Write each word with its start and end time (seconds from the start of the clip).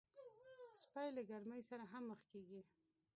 سپي 0.81 1.07
له 1.15 1.21
ګرمۍ 1.29 1.61
سره 1.69 1.83
هم 1.91 2.03
مخ 2.11 2.21
کېږي. 2.31 2.61